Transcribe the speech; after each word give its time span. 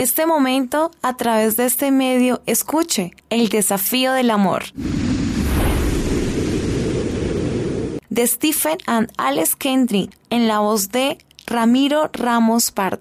En 0.00 0.04
este 0.04 0.24
momento, 0.24 0.92
a 1.02 1.14
través 1.18 1.58
de 1.58 1.66
este 1.66 1.90
medio, 1.90 2.40
escuche 2.46 3.12
el 3.28 3.50
desafío 3.50 4.12
del 4.14 4.30
amor. 4.30 4.64
De 8.08 8.26
Stephen 8.26 8.78
and 8.86 9.12
Alex 9.18 9.56
Kendrick, 9.56 10.10
en 10.30 10.48
la 10.48 10.60
voz 10.60 10.88
de 10.88 11.18
Ramiro 11.46 12.08
Ramos 12.14 12.70
Pardo. 12.70 13.00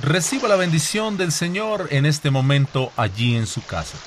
Reciba 0.00 0.48
la 0.48 0.56
bendición 0.56 1.18
del 1.18 1.30
Señor 1.30 1.88
en 1.90 2.06
este 2.06 2.30
momento 2.30 2.90
allí 2.96 3.36
en 3.36 3.46
su 3.46 3.62
casa. 3.62 3.98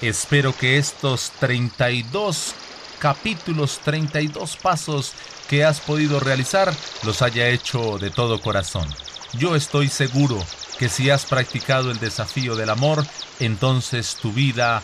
Espero 0.00 0.56
que 0.56 0.78
estos 0.78 1.32
32 1.38 2.54
capítulos, 3.00 3.80
32 3.82 4.56
pasos 4.56 5.14
que 5.48 5.64
has 5.64 5.80
podido 5.80 6.20
realizar, 6.20 6.72
los 7.02 7.22
haya 7.22 7.48
hecho 7.48 7.98
de 7.98 8.10
todo 8.10 8.40
corazón. 8.40 8.86
Yo 9.32 9.56
estoy 9.56 9.88
seguro 9.88 10.38
que 10.78 10.88
si 10.88 11.10
has 11.10 11.24
practicado 11.26 11.90
el 11.90 11.98
desafío 11.98 12.54
del 12.54 12.70
amor, 12.70 13.04
entonces 13.40 14.16
tu 14.16 14.32
vida 14.32 14.82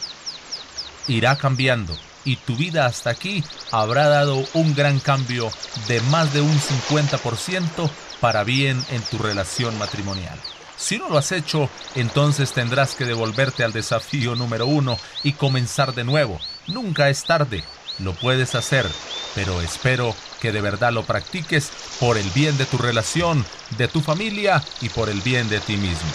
irá 1.06 1.36
cambiando 1.36 1.96
y 2.24 2.36
tu 2.36 2.56
vida 2.56 2.86
hasta 2.86 3.10
aquí 3.10 3.44
habrá 3.70 4.08
dado 4.08 4.44
un 4.55 4.74
gran 4.74 4.98
cambio 4.98 5.50
de 5.86 6.00
más 6.02 6.33
de 6.33 6.41
un 6.41 6.58
50% 6.58 7.88
para 8.20 8.42
bien 8.42 8.84
en 8.91 9.02
tu 9.02 9.19
relación 9.19 9.78
matrimonial. 9.78 10.38
Si 10.77 10.98
no 10.98 11.08
lo 11.08 11.16
has 11.16 11.33
hecho, 11.33 11.70
entonces 11.94 12.52
tendrás 12.52 12.94
que 12.94 13.06
devolverte 13.06 13.64
al 13.64 13.72
desafío 13.72 14.34
número 14.34 14.66
uno 14.66 14.98
y 15.22 15.33
comenzar 15.33 15.94
de 15.94 16.05
nuevo. 16.05 16.38
Nunca 16.66 17.08
es 17.08 17.24
tarde, 17.24 17.64
lo 17.98 18.14
puedes 18.14 18.55
hacer, 18.55 18.91
pero 19.34 19.60
espero 19.62 20.14
que 20.41 20.52
de 20.52 20.60
verdad 20.60 20.92
lo 20.92 21.05
practiques 21.05 21.70
por 22.00 22.19
el 22.19 22.28
bien 22.30 22.56
de 22.59 22.66
tu 22.66 22.78
relación, 22.78 23.45
de 23.78 23.89
tu 23.89 24.00
familia 24.00 24.62
y 24.80 24.89
por 24.89 25.08
el 25.08 25.20
bien 25.20 25.48
de 25.48 25.61
ti 25.61 25.77
mismo. 25.77 26.11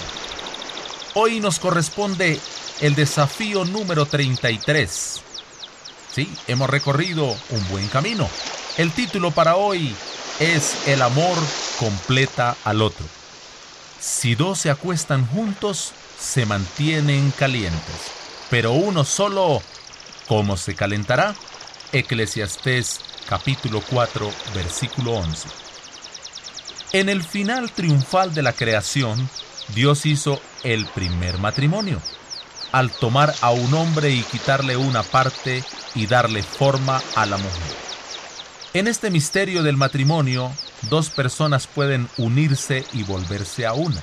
Hoy 1.14 1.40
nos 1.40 1.60
corresponde 1.60 2.40
el 2.80 2.96
desafío 2.96 3.66
número 3.66 4.06
33. 4.06 5.22
Sí, 6.14 6.32
hemos 6.48 6.70
recorrido 6.70 7.26
un 7.50 7.70
buen 7.70 7.88
camino. 7.88 8.30
El 8.78 8.92
título 8.92 9.32
para 9.32 9.56
hoy 9.56 9.94
es 10.40 10.88
El 10.88 11.02
amor 11.02 11.38
completa 11.80 12.56
al 12.64 12.82
otro. 12.82 13.06
Si 14.00 14.36
dos 14.36 14.60
se 14.60 14.70
acuestan 14.70 15.28
juntos, 15.28 15.92
se 16.20 16.46
mantienen 16.46 17.32
calientes, 17.32 18.12
pero 18.50 18.72
uno 18.72 19.06
solo, 19.06 19.62
¿cómo 20.28 20.58
se 20.58 20.76
calentará? 20.76 21.36
Eclesiastés 21.94 23.02
capítulo 23.28 23.82
4 23.90 24.32
versículo 24.56 25.14
11. 25.14 25.48
En 26.94 27.10
el 27.10 27.24
final 27.24 27.72
triunfal 27.72 28.34
de 28.34 28.42
la 28.42 28.54
creación, 28.54 29.30
Dios 29.76 30.06
hizo 30.06 30.42
el 30.64 30.86
primer 30.88 31.38
matrimonio, 31.38 32.02
al 32.72 32.92
tomar 32.92 33.34
a 33.42 33.52
un 33.52 33.74
hombre 33.74 34.10
y 34.12 34.22
quitarle 34.24 34.78
una 34.78 35.04
parte 35.04 35.64
y 35.96 36.08
darle 36.08 36.44
forma 36.44 37.02
a 37.16 37.26
la 37.26 37.38
mujer. 37.38 37.76
En 38.74 38.88
este 38.88 39.10
misterio 39.10 39.64
del 39.64 39.76
matrimonio, 39.76 40.52
dos 40.90 41.10
personas 41.10 41.68
pueden 41.68 42.08
unirse 42.18 42.86
y 42.94 43.04
volverse 43.04 43.66
a 43.66 43.74
una. 43.74 44.02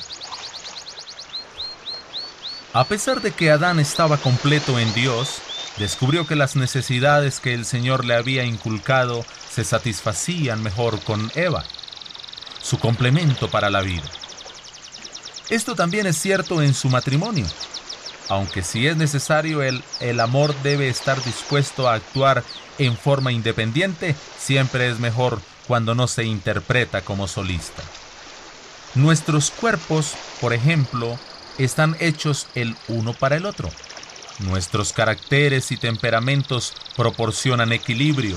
A 2.75 2.85
pesar 2.85 3.23
de 3.23 3.33
que 3.33 3.51
Adán 3.51 3.81
estaba 3.81 4.19
completo 4.19 4.79
en 4.79 4.93
Dios, 4.93 5.41
descubrió 5.79 6.27
que 6.27 6.37
las 6.37 6.57
necesidades 6.57 7.41
que 7.41 7.55
el 7.55 7.65
Señor 7.65 8.05
le 8.05 8.15
había 8.15 8.45
inculcado 8.45 9.25
se 9.51 9.65
satisfacían 9.65 10.63
mejor 10.63 11.01
con 11.01 11.31
Eva, 11.35 11.65
su 12.61 12.79
complemento 12.79 13.49
para 13.51 13.71
la 13.71 13.81
vida. 13.81 14.05
Esto 15.49 15.75
también 15.75 16.07
es 16.07 16.19
cierto 16.19 16.63
en 16.63 16.75
su 16.75 16.89
matrimonio. 16.89 17.47
Aunque 18.29 18.63
si 18.63 18.87
es 18.87 18.97
necesario, 18.97 19.63
el, 19.63 19.83
el 20.01 20.21
amor 20.21 20.55
debe 20.63 20.89
estar 20.89 21.23
dispuesto 21.25 21.89
a 21.89 21.95
actuar 21.95 22.45
en 22.79 22.97
forma 22.97 23.33
independiente, 23.33 24.15
siempre 24.39 24.91
es 24.91 24.99
mejor 24.99 25.41
cuando 25.67 25.95
no 25.95 26.07
se 26.09 26.25
interpreta 26.25 27.01
como 27.01 27.29
solista. 27.29 27.83
Nuestros 28.95 29.51
cuerpos, 29.51 30.15
por 30.41 30.53
ejemplo, 30.53 31.19
están 31.59 31.97
hechos 32.01 32.47
el 32.55 32.77
uno 32.89 33.15
para 33.15 33.37
el 33.37 33.47
otro. 33.47 33.71
Nuestros 34.39 34.93
caracteres 34.93 35.73
y 35.73 35.77
temperamentos 35.77 36.75
proporcionan 36.97 37.73
equilibrio 37.73 38.37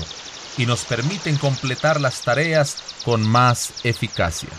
y 0.58 0.66
nos 0.66 0.84
permiten 0.84 1.36
completar 1.36 2.00
las 2.00 2.22
tareas 2.22 2.76
con 3.04 3.26
más 3.26 3.72
eficacia. 3.84 4.50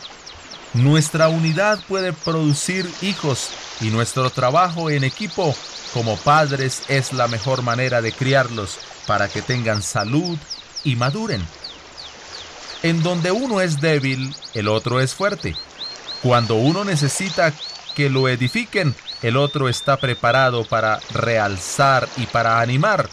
Nuestra 0.73 1.27
unidad 1.27 1.79
puede 1.87 2.13
producir 2.13 2.89
hijos 3.01 3.49
y 3.79 3.89
nuestro 3.89 4.29
trabajo 4.29 4.89
en 4.89 5.03
equipo 5.03 5.55
como 5.93 6.17
padres 6.17 6.81
es 6.87 7.13
la 7.13 7.27
mejor 7.27 7.61
manera 7.61 8.01
de 8.01 8.11
criarlos 8.11 8.79
para 9.05 9.27
que 9.27 9.41
tengan 9.41 9.83
salud 9.83 10.37
y 10.83 10.95
maduren. 10.95 11.45
En 12.81 13.03
donde 13.03 13.31
uno 13.31 13.61
es 13.61 13.79
débil, 13.79 14.35
el 14.55 14.67
otro 14.67 14.99
es 14.99 15.13
fuerte. 15.13 15.55
Cuando 16.23 16.55
uno 16.55 16.83
necesita 16.83 17.53
que 17.95 18.09
lo 18.09 18.27
edifiquen, 18.27 18.95
el 19.23 19.37
otro 19.37 19.69
está 19.69 19.97
preparado 19.97 20.63
para 20.65 20.99
realzar 21.11 22.07
y 22.17 22.27
para 22.27 22.59
animar. 22.59 23.09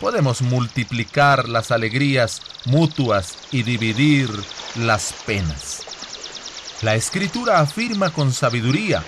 Podemos 0.00 0.42
multiplicar 0.42 1.48
las 1.48 1.70
alegrías 1.70 2.42
mutuas 2.66 3.38
y 3.50 3.62
dividir 3.62 4.28
las 4.74 5.14
penas. 5.24 5.82
La 6.82 6.94
escritura 6.94 7.60
afirma 7.60 8.10
con 8.10 8.32
sabiduría, 8.32 9.02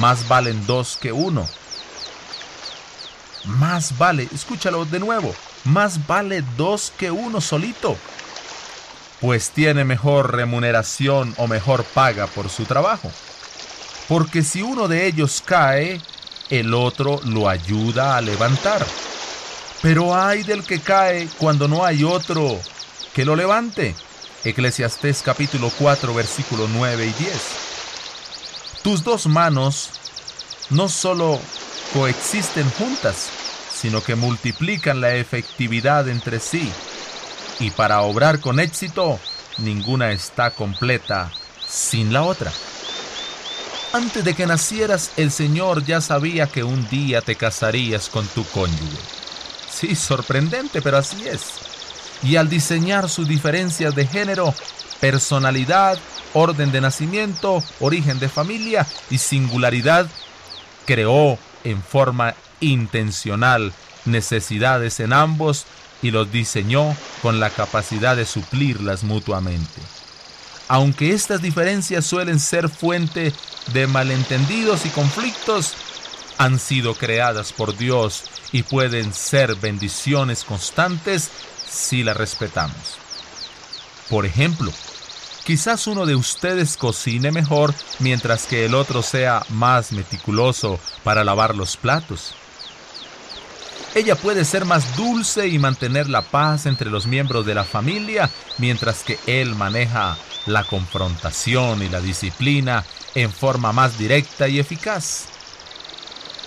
más 0.00 0.26
valen 0.26 0.66
dos 0.66 0.98
que 1.00 1.12
uno. 1.12 1.48
Más 3.44 3.96
vale, 3.96 4.28
escúchalo 4.34 4.84
de 4.84 4.98
nuevo, 4.98 5.34
más 5.64 6.04
vale 6.08 6.42
dos 6.56 6.92
que 6.96 7.10
uno 7.10 7.40
solito 7.40 7.96
pues 9.22 9.50
tiene 9.50 9.84
mejor 9.84 10.34
remuneración 10.34 11.32
o 11.38 11.46
mejor 11.46 11.84
paga 11.84 12.26
por 12.26 12.48
su 12.48 12.64
trabajo. 12.64 13.08
Porque 14.08 14.42
si 14.42 14.62
uno 14.62 14.88
de 14.88 15.06
ellos 15.06 15.42
cae, 15.44 16.00
el 16.50 16.74
otro 16.74 17.20
lo 17.24 17.48
ayuda 17.48 18.16
a 18.16 18.20
levantar. 18.20 18.84
Pero 19.80 20.14
hay 20.14 20.42
del 20.42 20.64
que 20.64 20.80
cae 20.80 21.28
cuando 21.38 21.68
no 21.68 21.84
hay 21.84 22.04
otro 22.04 22.58
que 23.14 23.24
lo 23.24 23.36
levante. 23.36 23.94
Eclesiastés 24.44 25.22
capítulo 25.22 25.70
4 25.78 26.14
versículo 26.14 26.68
9 26.68 27.06
y 27.06 27.12
10. 27.24 27.32
Tus 28.82 29.04
dos 29.04 29.26
manos 29.26 29.90
no 30.70 30.88
solo 30.88 31.40
coexisten 31.92 32.68
juntas, 32.70 33.28
sino 33.72 34.02
que 34.02 34.14
multiplican 34.14 35.00
la 35.00 35.14
efectividad 35.14 36.08
entre 36.08 36.40
sí 36.40 36.72
y 37.62 37.70
para 37.70 38.02
obrar 38.02 38.40
con 38.40 38.58
éxito, 38.58 39.20
ninguna 39.58 40.10
está 40.10 40.50
completa 40.50 41.30
sin 41.64 42.12
la 42.12 42.24
otra. 42.24 42.52
Antes 43.92 44.24
de 44.24 44.34
que 44.34 44.46
nacieras, 44.46 45.10
el 45.18 45.30
Señor 45.30 45.84
ya 45.84 46.00
sabía 46.00 46.46
que 46.46 46.64
un 46.64 46.88
día 46.88 47.20
te 47.20 47.36
casarías 47.36 48.08
con 48.08 48.26
tu 48.28 48.42
cónyuge. 48.44 48.98
Sí, 49.70 49.94
sorprendente, 49.94 50.80
pero 50.80 50.96
así 50.96 51.28
es. 51.28 51.42
Y 52.22 52.36
al 52.36 52.48
diseñar 52.48 53.10
sus 53.10 53.28
diferencias 53.28 53.94
de 53.94 54.06
género, 54.06 54.54
personalidad, 54.98 55.98
orden 56.32 56.72
de 56.72 56.80
nacimiento, 56.80 57.62
origen 57.80 58.18
de 58.18 58.30
familia 58.30 58.86
y 59.10 59.18
singularidad, 59.18 60.06
creó 60.86 61.38
en 61.62 61.82
forma 61.82 62.34
intencional 62.60 63.74
necesidades 64.06 65.00
en 65.00 65.12
ambos 65.12 65.66
y 66.00 66.12
los 66.12 66.32
diseñó 66.32 66.96
con 67.20 67.40
la 67.40 67.50
capacidad 67.50 68.16
de 68.16 68.24
suplirlas 68.24 69.04
mutuamente. 69.04 69.82
Aunque 70.72 71.12
estas 71.12 71.42
diferencias 71.42 72.06
suelen 72.06 72.40
ser 72.40 72.70
fuente 72.70 73.34
de 73.74 73.86
malentendidos 73.86 74.86
y 74.86 74.88
conflictos, 74.88 75.74
han 76.38 76.58
sido 76.58 76.94
creadas 76.94 77.52
por 77.52 77.76
Dios 77.76 78.24
y 78.52 78.62
pueden 78.62 79.12
ser 79.12 79.54
bendiciones 79.56 80.44
constantes 80.44 81.30
si 81.68 82.02
las 82.02 82.16
respetamos. 82.16 82.96
Por 84.08 84.24
ejemplo, 84.24 84.72
quizás 85.44 85.86
uno 85.88 86.06
de 86.06 86.14
ustedes 86.14 86.78
cocine 86.78 87.30
mejor 87.32 87.74
mientras 87.98 88.46
que 88.46 88.64
el 88.64 88.74
otro 88.74 89.02
sea 89.02 89.44
más 89.50 89.92
meticuloso 89.92 90.80
para 91.04 91.22
lavar 91.22 91.54
los 91.54 91.76
platos. 91.76 92.34
Ella 93.94 94.16
puede 94.16 94.46
ser 94.46 94.64
más 94.64 94.96
dulce 94.96 95.48
y 95.48 95.58
mantener 95.58 96.08
la 96.08 96.22
paz 96.22 96.64
entre 96.64 96.88
los 96.88 97.06
miembros 97.06 97.44
de 97.44 97.54
la 97.54 97.64
familia, 97.64 98.30
mientras 98.56 99.02
que 99.02 99.18
él 99.26 99.54
maneja 99.54 100.16
la 100.46 100.64
confrontación 100.64 101.82
y 101.82 101.88
la 101.88 102.00
disciplina 102.00 102.84
en 103.14 103.32
forma 103.32 103.72
más 103.72 103.98
directa 103.98 104.48
y 104.48 104.58
eficaz. 104.58 105.26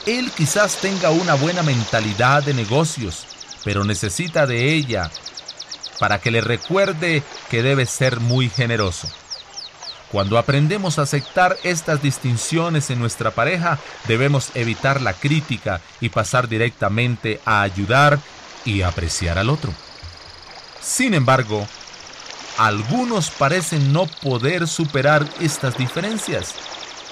Él 0.06 0.32
quizás 0.36 0.78
tenga 0.78 1.10
una 1.10 1.34
buena 1.36 1.64
mentalidad 1.64 2.44
de 2.44 2.54
negocios, 2.54 3.26
pero 3.64 3.84
necesita 3.84 4.46
de 4.46 4.74
ella 4.74 5.10
para 6.00 6.20
que 6.20 6.32
le 6.32 6.42
recuerde 6.42 7.24
que 7.50 7.64
debe 7.64 7.86
ser 7.86 8.20
muy 8.20 8.50
generoso. 8.50 9.10
Cuando 10.12 10.38
aprendemos 10.38 11.00
a 11.00 11.02
aceptar 11.02 11.58
estas 11.64 12.02
distinciones 12.02 12.90
en 12.90 13.00
nuestra 13.00 13.32
pareja, 13.32 13.80
debemos 14.08 14.52
evitar 14.54 15.02
la 15.02 15.14
crítica 15.14 15.82
y 16.00 16.10
pasar 16.10 16.48
directamente 16.48 17.42
a 17.44 17.64
ayudar 17.64 18.20
y 18.64 18.84
apreciar 18.84 19.38
al 19.38 19.50
otro. 19.50 19.74
Sin 20.82 21.16
embargo, 21.16 21.68
algunos 22.58 23.32
parecen 23.32 23.92
no 23.92 24.06
poder 24.06 24.68
superar 24.68 25.28
estas 25.42 25.78
diferencias. 25.78 26.56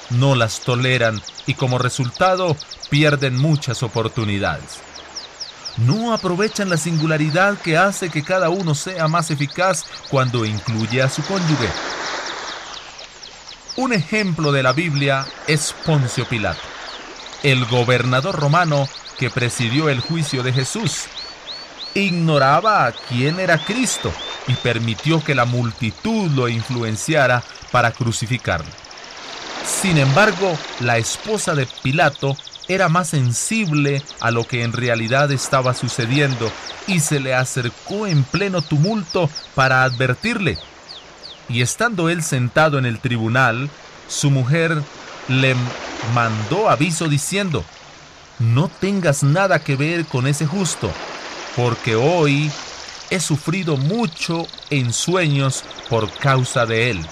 No 0.09 0.35
las 0.35 0.61
toleran 0.61 1.21
y 1.45 1.55
como 1.55 1.77
resultado 1.77 2.55
pierden 2.89 3.37
muchas 3.37 3.83
oportunidades. 3.83 4.79
No 5.77 6.13
aprovechan 6.13 6.69
la 6.69 6.77
singularidad 6.77 7.57
que 7.57 7.77
hace 7.77 8.09
que 8.09 8.23
cada 8.23 8.49
uno 8.49 8.75
sea 8.75 9.07
más 9.07 9.31
eficaz 9.31 9.85
cuando 10.09 10.45
incluye 10.45 11.01
a 11.01 11.09
su 11.09 11.23
cónyuge. 11.23 11.69
Un 13.75 13.91
ejemplo 13.91 14.51
de 14.51 14.63
la 14.63 14.71
Biblia 14.71 15.25
es 15.47 15.73
Poncio 15.85 16.25
Pilato, 16.27 16.61
el 17.41 17.65
gobernador 17.65 18.35
romano 18.35 18.87
que 19.17 19.31
presidió 19.31 19.89
el 19.89 19.99
juicio 19.99 20.43
de 20.43 20.53
Jesús. 20.53 21.05
Ignoraba 21.95 22.93
quién 23.09 23.39
era 23.39 23.57
Cristo 23.57 24.13
y 24.47 24.53
permitió 24.55 25.23
que 25.23 25.35
la 25.35 25.45
multitud 25.45 26.29
lo 26.31 26.47
influenciara 26.47 27.43
para 27.71 27.91
crucificarlo. 27.91 28.71
Sin 29.65 29.97
embargo, 29.97 30.57
la 30.79 30.97
esposa 30.97 31.55
de 31.55 31.67
Pilato 31.81 32.35
era 32.67 32.89
más 32.89 33.09
sensible 33.09 34.01
a 34.19 34.31
lo 34.31 34.45
que 34.45 34.63
en 34.63 34.73
realidad 34.73 35.31
estaba 35.31 35.73
sucediendo 35.73 36.51
y 36.87 36.99
se 36.99 37.19
le 37.19 37.33
acercó 37.33 38.07
en 38.07 38.23
pleno 38.23 38.61
tumulto 38.61 39.29
para 39.55 39.83
advertirle 39.83 40.57
y 41.49 41.61
estando 41.61 42.09
él 42.09 42.23
sentado 42.23 42.77
en 42.79 42.85
el 42.85 42.99
tribunal, 42.99 43.69
su 44.07 44.31
mujer 44.31 44.81
le 45.27 45.55
mandó 46.13 46.69
aviso 46.69 47.07
diciendo, 47.07 47.63
no 48.39 48.69
tengas 48.79 49.23
nada 49.23 49.59
que 49.59 49.75
ver 49.75 50.05
con 50.05 50.27
ese 50.27 50.45
justo, 50.45 50.91
porque 51.55 51.95
hoy 51.95 52.51
he 53.13 53.19
sufrido 53.19 53.77
mucho 53.77 54.47
en 54.71 54.91
sueños 54.91 55.63
por 55.87 56.11
causa 56.17 56.65
de 56.65 56.89
él. 56.89 57.05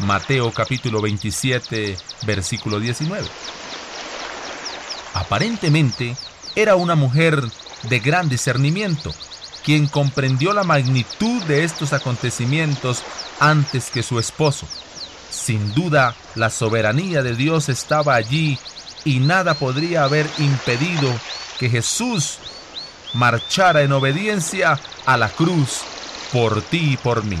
Mateo 0.00 0.52
capítulo 0.52 1.00
27, 1.00 1.96
versículo 2.22 2.80
19. 2.80 3.24
Aparentemente 5.14 6.16
era 6.56 6.74
una 6.74 6.96
mujer 6.96 7.40
de 7.84 8.00
gran 8.00 8.28
discernimiento, 8.28 9.14
quien 9.64 9.86
comprendió 9.86 10.52
la 10.52 10.64
magnitud 10.64 11.40
de 11.44 11.62
estos 11.62 11.92
acontecimientos 11.92 13.04
antes 13.38 13.90
que 13.90 14.02
su 14.02 14.18
esposo. 14.18 14.66
Sin 15.30 15.72
duda, 15.74 16.16
la 16.34 16.50
soberanía 16.50 17.22
de 17.22 17.36
Dios 17.36 17.68
estaba 17.68 18.16
allí 18.16 18.58
y 19.04 19.20
nada 19.20 19.54
podría 19.54 20.02
haber 20.02 20.28
impedido 20.38 21.14
que 21.60 21.70
Jesús 21.70 22.40
marchara 23.16 23.82
en 23.82 23.92
obediencia 23.92 24.78
a 25.04 25.16
la 25.16 25.28
cruz 25.28 25.80
por 26.32 26.62
ti 26.62 26.92
y 26.92 26.96
por 26.96 27.24
mí. 27.24 27.38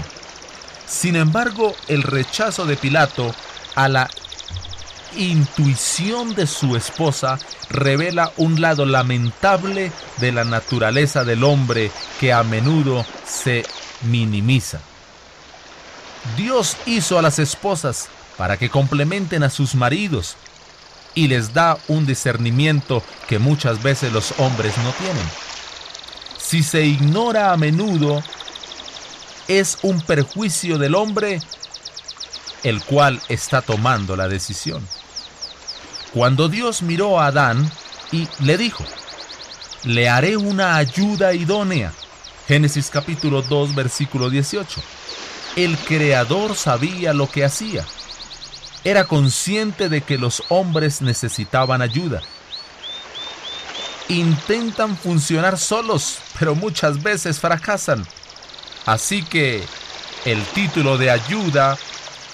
Sin 0.86 1.16
embargo, 1.16 1.74
el 1.88 2.02
rechazo 2.02 2.64
de 2.64 2.76
Pilato 2.76 3.34
a 3.74 3.88
la 3.88 4.08
intuición 5.16 6.34
de 6.34 6.46
su 6.46 6.76
esposa 6.76 7.38
revela 7.68 8.32
un 8.36 8.60
lado 8.60 8.84
lamentable 8.84 9.90
de 10.18 10.32
la 10.32 10.44
naturaleza 10.44 11.24
del 11.24 11.44
hombre 11.44 11.90
que 12.20 12.32
a 12.32 12.42
menudo 12.42 13.04
se 13.26 13.64
minimiza. 14.02 14.80
Dios 16.36 16.76
hizo 16.86 17.18
a 17.18 17.22
las 17.22 17.38
esposas 17.38 18.08
para 18.36 18.56
que 18.56 18.68
complementen 18.68 19.42
a 19.42 19.50
sus 19.50 19.74
maridos 19.74 20.36
y 21.14 21.28
les 21.28 21.54
da 21.54 21.78
un 21.88 22.06
discernimiento 22.06 23.02
que 23.26 23.38
muchas 23.38 23.82
veces 23.82 24.12
los 24.12 24.34
hombres 24.38 24.76
no 24.78 24.90
tienen. 24.92 25.45
Si 26.46 26.62
se 26.62 26.86
ignora 26.86 27.52
a 27.52 27.56
menudo, 27.56 28.22
es 29.48 29.78
un 29.82 30.00
perjuicio 30.00 30.78
del 30.78 30.94
hombre 30.94 31.40
el 32.62 32.84
cual 32.84 33.20
está 33.28 33.62
tomando 33.62 34.14
la 34.14 34.28
decisión. 34.28 34.86
Cuando 36.14 36.48
Dios 36.48 36.82
miró 36.82 37.18
a 37.18 37.26
Adán 37.26 37.68
y 38.12 38.28
le 38.38 38.56
dijo, 38.58 38.84
le 39.82 40.08
haré 40.08 40.36
una 40.36 40.76
ayuda 40.76 41.34
idónea. 41.34 41.92
Génesis 42.46 42.90
capítulo 42.90 43.42
2 43.42 43.74
versículo 43.74 44.30
18. 44.30 44.80
El 45.56 45.76
Creador 45.78 46.54
sabía 46.54 47.12
lo 47.12 47.28
que 47.28 47.44
hacía. 47.44 47.84
Era 48.84 49.06
consciente 49.06 49.88
de 49.88 50.02
que 50.02 50.16
los 50.16 50.44
hombres 50.48 51.02
necesitaban 51.02 51.82
ayuda. 51.82 52.22
Intentan 54.08 54.96
funcionar 54.96 55.58
solos, 55.58 56.18
pero 56.38 56.54
muchas 56.54 57.02
veces 57.02 57.40
fracasan. 57.40 58.06
Así 58.84 59.24
que 59.24 59.64
el 60.24 60.42
título 60.54 60.96
de 60.96 61.10
ayuda 61.10 61.76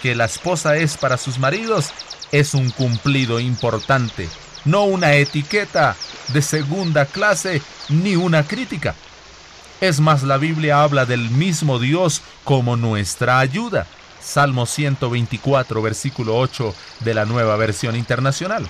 que 0.02 0.14
la 0.14 0.26
esposa 0.26 0.76
es 0.76 0.96
para 0.96 1.16
sus 1.16 1.38
maridos 1.38 1.92
es 2.30 2.54
un 2.54 2.70
cumplido 2.70 3.40
importante, 3.40 4.28
no 4.64 4.84
una 4.84 5.14
etiqueta 5.14 5.96
de 6.28 6.42
segunda 6.42 7.06
clase 7.06 7.62
ni 7.88 8.16
una 8.16 8.46
crítica. 8.46 8.94
Es 9.80 10.00
más, 10.00 10.22
la 10.22 10.38
Biblia 10.38 10.82
habla 10.82 11.06
del 11.06 11.30
mismo 11.30 11.78
Dios 11.78 12.22
como 12.44 12.76
nuestra 12.76 13.38
ayuda. 13.38 13.86
Salmo 14.20 14.66
124, 14.66 15.82
versículo 15.82 16.36
8 16.36 16.74
de 17.00 17.14
la 17.14 17.24
nueva 17.24 17.56
versión 17.56 17.96
internacional. 17.96 18.68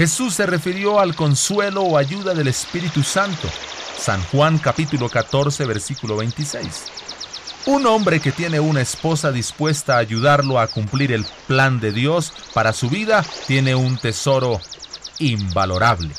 Jesús 0.00 0.32
se 0.32 0.46
refirió 0.46 0.98
al 0.98 1.14
consuelo 1.14 1.82
o 1.82 1.98
ayuda 1.98 2.32
del 2.32 2.48
Espíritu 2.48 3.02
Santo. 3.02 3.46
San 3.98 4.22
Juan 4.28 4.56
capítulo 4.56 5.10
14, 5.10 5.66
versículo 5.66 6.16
26. 6.16 6.84
Un 7.66 7.84
hombre 7.84 8.18
que 8.18 8.32
tiene 8.32 8.60
una 8.60 8.80
esposa 8.80 9.30
dispuesta 9.30 9.96
a 9.96 9.98
ayudarlo 9.98 10.58
a 10.58 10.68
cumplir 10.68 11.12
el 11.12 11.26
plan 11.46 11.80
de 11.80 11.92
Dios 11.92 12.32
para 12.54 12.72
su 12.72 12.88
vida 12.88 13.22
tiene 13.46 13.74
un 13.74 13.98
tesoro 13.98 14.62
invalorable. 15.18 16.14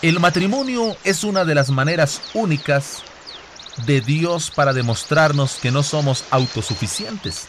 El 0.00 0.20
matrimonio 0.20 0.96
es 1.02 1.24
una 1.24 1.44
de 1.44 1.56
las 1.56 1.70
maneras 1.70 2.22
únicas 2.32 3.02
de 3.86 4.00
Dios 4.00 4.52
para 4.52 4.72
demostrarnos 4.72 5.56
que 5.56 5.72
no 5.72 5.82
somos 5.82 6.22
autosuficientes, 6.30 7.48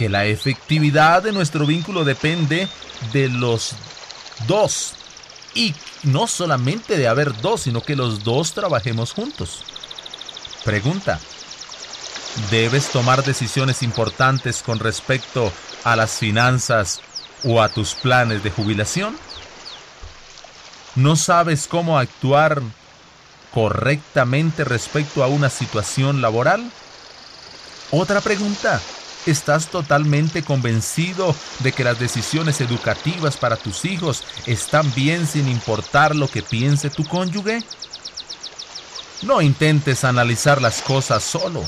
que 0.00 0.08
la 0.08 0.24
efectividad 0.24 1.22
de 1.22 1.30
nuestro 1.30 1.66
vínculo 1.66 2.06
depende 2.06 2.66
de 3.12 3.28
los 3.28 3.72
dos 4.46 4.94
y 5.54 5.74
no 6.04 6.26
solamente 6.26 6.96
de 6.96 7.06
haber 7.06 7.38
dos, 7.42 7.60
sino 7.60 7.82
que 7.82 7.96
los 7.96 8.24
dos 8.24 8.54
trabajemos 8.54 9.12
juntos. 9.12 9.62
Pregunta, 10.64 11.20
¿debes 12.50 12.88
tomar 12.88 13.22
decisiones 13.24 13.82
importantes 13.82 14.62
con 14.62 14.78
respecto 14.78 15.52
a 15.84 15.96
las 15.96 16.12
finanzas 16.12 17.02
o 17.44 17.60
a 17.60 17.68
tus 17.68 17.92
planes 17.92 18.42
de 18.42 18.50
jubilación? 18.50 19.18
¿No 20.96 21.14
sabes 21.14 21.68
cómo 21.68 21.98
actuar 21.98 22.62
correctamente 23.52 24.64
respecto 24.64 25.22
a 25.22 25.26
una 25.26 25.50
situación 25.50 26.22
laboral? 26.22 26.72
Otra 27.90 28.22
pregunta, 28.22 28.80
¿estás 29.26 29.68
totalmente 29.68 30.42
convencido 30.42 31.34
de 31.60 31.72
que 31.72 31.84
las 31.84 31.98
decisiones 31.98 32.60
educativas 32.60 33.36
para 33.36 33.56
tus 33.56 33.84
hijos 33.84 34.24
están 34.46 34.92
bien 34.94 35.26
sin 35.26 35.48
importar 35.48 36.14
lo 36.16 36.28
que 36.28 36.42
piense 36.42 36.90
tu 36.90 37.04
cónyuge? 37.04 37.62
No 39.22 39.42
intentes 39.42 40.04
analizar 40.04 40.62
las 40.62 40.80
cosas 40.82 41.22
solo. 41.22 41.64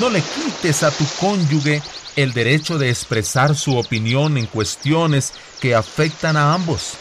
No 0.00 0.08
le 0.08 0.22
quites 0.22 0.82
a 0.82 0.90
tu 0.90 1.04
cónyuge 1.20 1.82
el 2.16 2.32
derecho 2.32 2.78
de 2.78 2.90
expresar 2.90 3.54
su 3.54 3.76
opinión 3.76 4.38
en 4.38 4.46
cuestiones 4.46 5.32
que 5.60 5.74
afectan 5.74 6.36
a 6.36 6.54
ambos. 6.54 6.92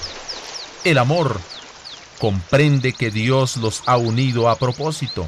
El 0.83 0.97
amor 0.97 1.39
comprende 2.19 2.93
que 2.93 3.09
Dios 3.09 3.57
los 3.57 3.83
ha 3.85 3.97
unido 3.97 4.49
a 4.49 4.57
propósito. 4.57 5.27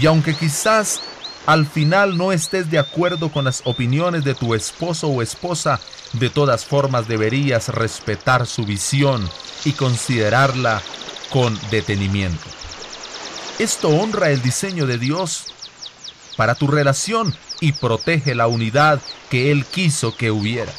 Y 0.00 0.06
aunque 0.06 0.34
quizás 0.34 1.00
al 1.46 1.66
final 1.66 2.16
no 2.16 2.32
estés 2.32 2.70
de 2.70 2.78
acuerdo 2.78 3.30
con 3.30 3.44
las 3.44 3.62
opiniones 3.64 4.24
de 4.24 4.34
tu 4.34 4.54
esposo 4.54 5.08
o 5.08 5.22
esposa, 5.22 5.80
de 6.14 6.30
todas 6.30 6.64
formas 6.64 7.06
deberías 7.08 7.68
respetar 7.68 8.46
su 8.46 8.64
visión 8.64 9.28
y 9.64 9.72
considerarla 9.72 10.80
con 11.30 11.58
detenimiento. 11.70 12.44
Esto 13.58 13.88
honra 13.88 14.30
el 14.30 14.42
diseño 14.42 14.86
de 14.86 14.98
Dios 14.98 15.52
para 16.36 16.54
tu 16.54 16.66
relación 16.66 17.34
y 17.60 17.72
protege 17.72 18.34
la 18.34 18.46
unidad 18.46 19.00
que 19.30 19.50
Él 19.50 19.64
quiso 19.64 20.16
que 20.16 20.30
hubiera. 20.30 20.72